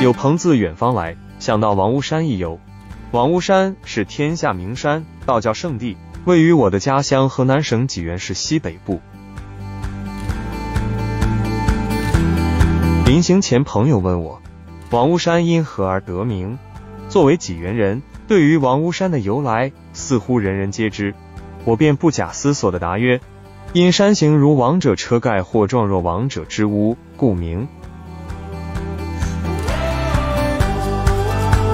[0.00, 2.60] 有朋自远方来，想到王屋山一游。
[3.10, 9.00] 王屋山是天下名山，道教圣地，位于我的家乡河南省济源市西北部。
[13.06, 14.40] 临行前，朋友问我，
[14.90, 16.58] 王屋山因何而得名？
[17.08, 21.12] 作为济源人，对于王屋山的由来，似乎人人皆知。
[21.64, 23.20] 我便不假思索地答曰：
[23.72, 27.66] 因山形如王者车盖，或状若王者之屋，故名。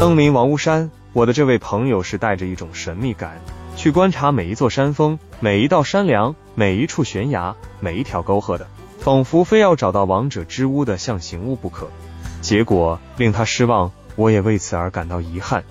[0.04, 3.40] 登临王屋山，我的这位朋友是带着一种神秘感
[3.74, 8.66] 去观察每一座山峰、每一道山梁、每一处悬崖、每一条沟壑的，
[8.98, 11.88] 仿佛非要找到王者之屋的象形物不可。
[12.42, 15.64] 结果令他失望，我也为此而感到遗憾。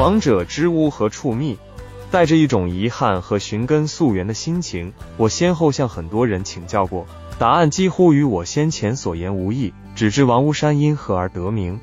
[0.00, 1.56] 王者之屋何处觅？
[2.10, 7.06] 带着一种遗憾和寻根溯源的心情，我先后向很多人请教过，
[7.38, 9.72] 答案几乎与我先前所言无异。
[9.94, 11.78] 只知王屋山因何而得名，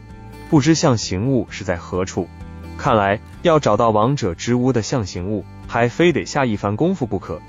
[0.50, 2.28] 不知象形物是在何处。
[2.78, 7.40] 看来要找到王者之屋的象形物，还非得下一番功夫不可。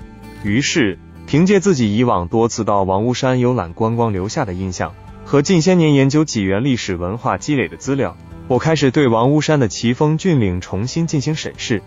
[0.43, 4.93] 于是，凭借自己以往多次到王屋山游览观光留下的印象，
[5.25, 8.15] 和近些年研究济源历史文化积累的资料，
[8.47, 11.81] 我开始对王屋山的奇峰峻岭重新进行审视。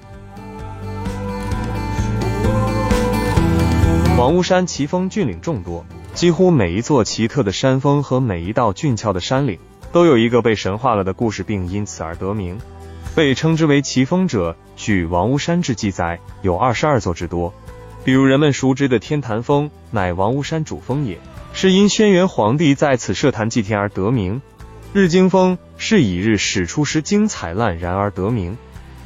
[4.19, 5.85] 王屋山奇峰峻岭众多。
[6.17, 9.59] 几乎每一座奇特的山峰和每一道俊俏的山岭，
[9.93, 12.59] 都有一个被神化了的故事，并因此而得名。
[13.15, 17.53] 被称之为奇峰者，据王屋山志记载，有二十二座之多。
[18.03, 21.19] 比如人们熟知的天坛峰，乃王屋山主峰也，
[21.53, 24.41] 是因轩辕皇帝在此设坛祭天而得名；
[24.95, 28.57] 日经峰是以日始出时精彩烂然而得名；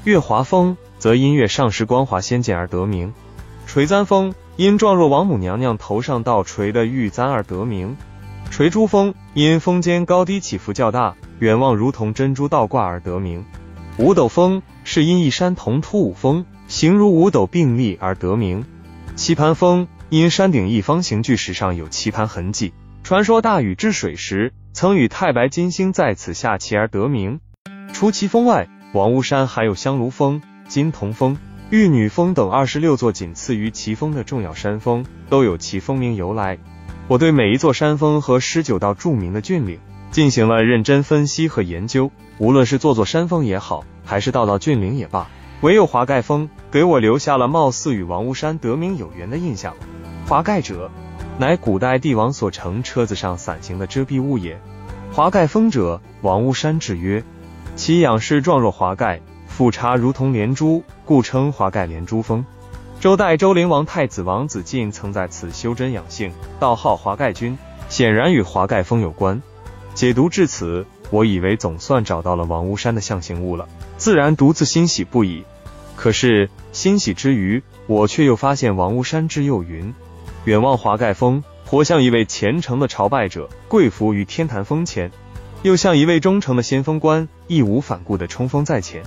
[0.05, 3.11] 月华峰则因月上时光华仙见而得名；
[3.67, 4.33] 垂簪峰。
[4.57, 7.97] 因状若王母娘娘头上倒垂的玉簪而得名，
[8.51, 13.45] 垂珠峰因峰间高低起伏较大，远望如同珍珠倒挂而得名。
[13.97, 18.65] 五斗峰是因一山同突五峰，形如五斗并立而得名。
[19.17, 27.41] 棋盘峰因山顶一方形巨石上有棋盘痕迹，传说大禹治水时曾与太白金星在此下棋而得名。
[27.93, 31.37] 除奇峰外，王屋山还有香炉峰、金铜峰。
[31.71, 36.59] 玉女峰等二十六座仅次于奇峰的重要山峰，都有其峰名由来。
[37.07, 39.79] 我对每一座山峰和十九道著名的峻岭
[40.11, 42.11] 进行了认真分析和研究。
[42.39, 45.29] 无论是座座山峰也好，还是道道峻岭也罢，
[45.61, 49.77] 唯有华盖峰给我留下了貌似与王屋山得名有缘的印象。
[50.27, 50.91] 华盖者，
[51.39, 54.61] 乃古代帝王所乘车子上伞形的遮蔽物也。
[55.13, 57.23] 华盖峰者，王屋山之曰：
[57.77, 59.21] 其仰视状若华盖。
[59.61, 62.47] 富察如同连珠，故称华盖连珠峰。
[62.99, 67.59] 周代周灵王太子王子晋曾在此修真养性，道号华盖君，
[67.91, 69.43] 显然与华盖峰有关。
[69.93, 73.69] 解读至此，我以为总算找到了王屋山的象形物了，
[73.99, 75.45] 自然独自欣喜不已。
[75.95, 79.93] 可是欣喜之余，我却又发现王屋山之又云：
[80.45, 85.11] 远望华盖峰，活像一位虔诚的朝拜者，跪伏于天坛峰前；
[85.61, 89.03] 又像一位忠诚的先锋官，义无反顾地冲锋在前。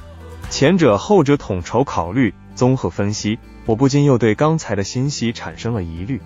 [0.50, 6.22] 前者后者统筹考虑，综合分析，我不禁又对刚才的信息产生了疑虑。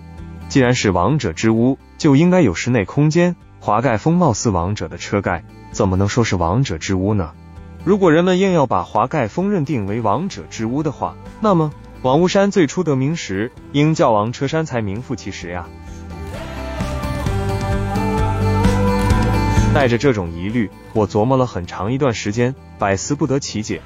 [0.48, 3.34] 既然是王者之屋，就应该有室内空间。
[3.60, 7.32] 华盖峰貌似王者的车盖，怎么能说是王者之屋呢？
[7.84, 15.66] 如果人们硬要把华盖峰认定为王者之屋的话，那么王屋山最初得名时，应叫王车山才名副其实呀。
[19.74, 23.82] 带着这种疑虑，我琢磨了很长一段时间，百思不得其解。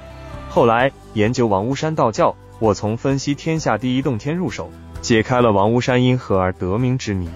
[0.53, 4.69] 后来研究王屋山道教，我从分析天下第一洞天入手，
[5.01, 7.27] 解开了王屋山因何而得名之谜。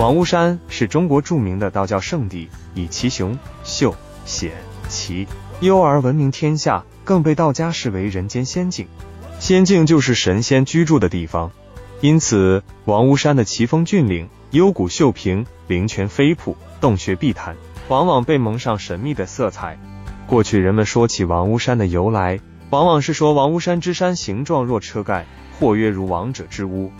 [0.00, 3.94] 王屋山是中国著名的道教圣地，以奇雄、秀、
[4.24, 4.52] 险、
[4.88, 5.28] 奇、
[5.60, 8.88] 幽而闻名天下，更被道家视为人间仙境。
[9.38, 11.50] 仙境就是神仙居住的地方，
[12.00, 17.54] 因此王屋山的奇峰峻岭、幽谷秀平、灵泉飞瀑、洞穴碧潭。
[17.88, 19.78] 往往被蒙上神秘的色彩。
[20.26, 22.40] 过去人们说起王屋山的由来，
[22.70, 25.24] 往往是说王屋山之山形状若车盖，
[25.58, 26.92] 或曰如王者之屋。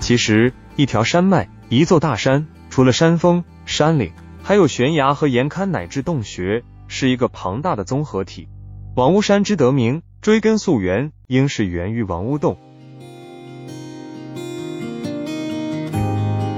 [0.00, 4.12] 其实，一条山脉，一座大山，除了山峰、山岭，
[4.42, 8.48] 还有悬崖和岩龛乃至洞穴，是一个庞大的综合体。
[8.96, 12.58] 王屋山之得名，追根溯源，应是源于王屋洞。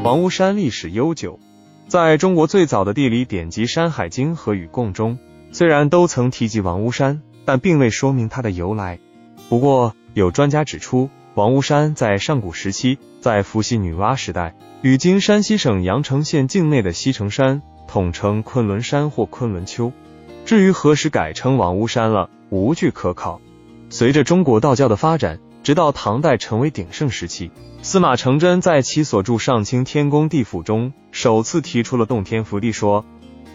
[0.03, 1.38] 王屋山历史悠久。
[1.88, 5.19] 在中国最早的地理典籍《山海经》和《禹贡》中，
[5.53, 8.99] 虽然都曾提及王屋山，但并未说明它的由来。
[9.49, 19.93] 不过，有专家指出，王屋山在上古时期，在伏羲女娲时代，与今山西省阳城县境内的西城山统称昆仑山或昆仑丘。
[20.44, 23.41] 至于何时改称王屋山了，无据可考。
[23.91, 33.07] 随着中国道教的发展，直到唐代成为鼎盛时期，司马承祯在其所著《上清天宫地府》中首次提出了洞天福地说。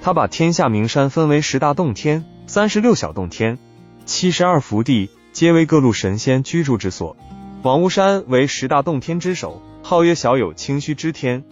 [0.02, 3.60] 他把天下名山分为十大洞天、三十六小洞天、
[4.04, 7.16] 七十二福地，皆为各路神仙居住之所。
[7.62, 11.44] 王屋山为十大洞天之首，号曰小有清虚之天。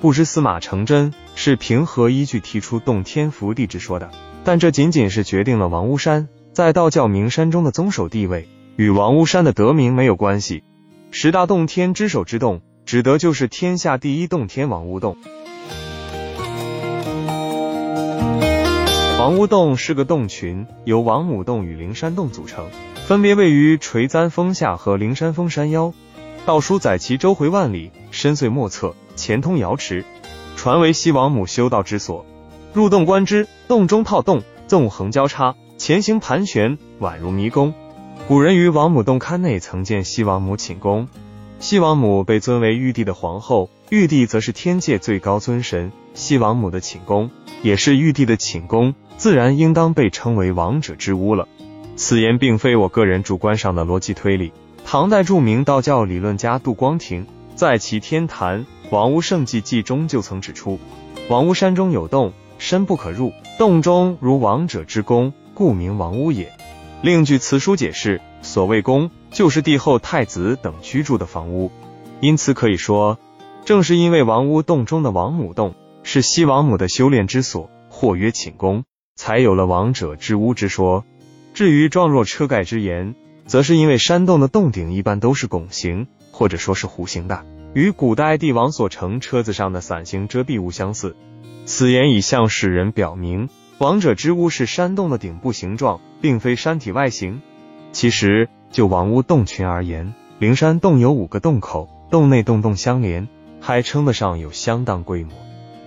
[0.00, 4.08] 不知司马承祯是凭何依据提出洞天福地之说的？
[4.44, 10.62] 但这仅仅是决定了王屋山在道教名山中的宗首地位，与王屋山的得名没有关系。
[11.10, 15.16] 十大洞天之首之洞，指的就是天下第一洞天王屋洞。
[19.26, 22.64] 王屋洞是个洞群，由王母洞与灵山洞组成，
[23.08, 25.92] 分别位于垂簪峰下和灵山峰山腰。
[26.44, 30.04] 道书载其周回万里，深邃莫测，前通瑶池，
[30.54, 32.24] 传为西王母修道之所。
[32.72, 37.74] 入洞观之，洞中套洞，纵横交叉，前行盘旋，宛如迷宫。
[38.28, 41.08] 古人于王母洞龛内曾见西王母寝宫。
[41.58, 45.92] 西王母被尊为玉帝的皇后，玉帝则是天界最高尊神。
[46.14, 47.30] 西王母的寝宫
[47.62, 48.94] 也是玉帝的寝宫。
[49.16, 51.48] 自然应当被称为王者之屋了。
[51.94, 54.52] 此言并非我个人主观上的逻辑推理。
[54.84, 60.78] 唐代著名道教理论家杜光庭在其《天坛王屋圣迹记》中就曾指出，
[61.28, 66.52] 王屋山中有洞，深不可入，洞中如王者之宫，故名王屋也。
[67.02, 71.70] 另据辞书解释，所谓宫，就是帝后、太子等居住的房屋。
[72.20, 73.18] 因此可以说，
[73.66, 75.74] 正是因为王屋洞中的王母洞
[76.04, 78.84] 是西王母的修炼之所，或曰寝宫。
[79.16, 81.04] 才有了王者之屋之说。
[81.52, 91.16] 至于状若车盖之言，则是因为山洞的洞顶一般都是拱形，或者说是弧形的，与古代帝王所乘车子上的伞形遮蔽物相似。
[91.64, 93.48] 此言已向世人表明，
[93.78, 97.42] 王者之屋是山洞的顶部形状，并非山体外形。
[97.90, 103.26] 其实就王屋洞群而言，灵山洞有五个洞口，洞内洞洞相连，
[103.66, 105.32] 还称得上有相当规模。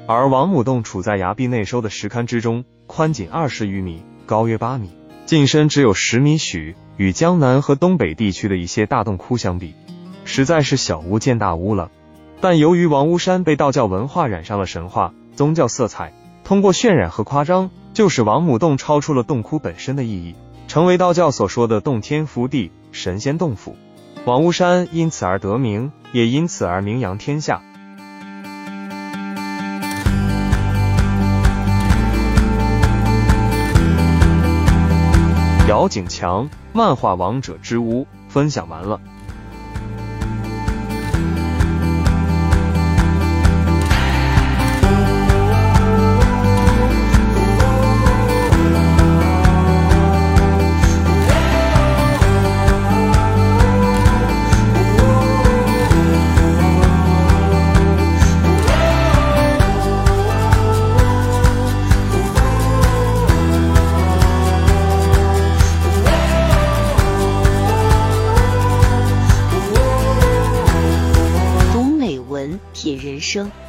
[0.06, 2.66] 而王母洞处在崖壁内收的石龛之中。
[2.88, 4.90] 宽仅二十余米，高约八米，
[5.26, 6.76] 进深只有十米许。
[6.98, 9.76] 与江南和东北地区的一些大洞窟相比，
[10.26, 11.90] 实在是小巫见大巫了。
[12.42, 16.12] 但由于王屋山被道教文化染上了神话、宗教色彩，
[16.44, 20.36] 通过渲染和夸张，就使王母洞超出了洞窟本身的意义，
[20.68, 23.78] 成为道教所说的洞天福地、神仙洞府。
[24.26, 27.62] 王屋山因此而得名，也因此而名扬天下。
[35.70, 39.00] 姚景强漫画《王者之屋》分享完了。